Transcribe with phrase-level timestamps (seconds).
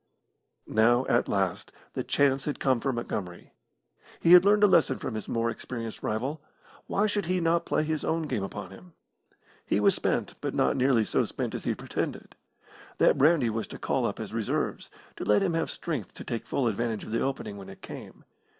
[0.65, 3.53] Now, at last, the chance had come for Montgomery.
[4.19, 6.41] He had learned a lesson from his more experienced rival.
[6.87, 8.93] Why should he not play his own game upon him?
[9.63, 12.35] He was spent, but not nearly so spent as he pretended.
[12.97, 16.47] That brandy was to call up his reserves, to let him have strength to take
[16.47, 18.23] full advantage of the opening when it came.